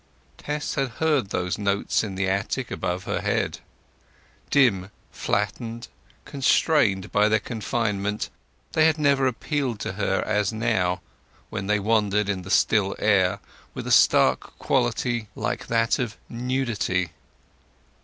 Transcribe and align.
Tess 0.39 0.73
had 0.73 0.89
heard 0.97 1.29
those 1.29 1.59
notes 1.59 2.03
in 2.03 2.15
the 2.15 2.27
attic 2.27 2.71
above 2.71 3.03
her 3.03 3.21
head. 3.21 3.59
Dim, 4.49 4.89
flattened, 5.11 5.89
constrained 6.25 7.11
by 7.11 7.29
their 7.29 7.39
confinement, 7.39 8.31
they 8.71 8.87
had 8.87 8.97
never 8.97 9.27
appealed 9.27 9.79
to 9.81 9.93
her 9.93 10.23
as 10.25 10.51
now, 10.51 11.01
when 11.51 11.67
they 11.67 11.79
wandered 11.79 12.29
in 12.29 12.41
the 12.41 12.49
still 12.49 12.95
air 12.97 13.39
with 13.75 13.85
a 13.85 13.91
stark 13.91 14.57
quality 14.57 15.27
like 15.35 15.67
that 15.67 15.99
of 15.99 16.17
nudity. 16.27 17.11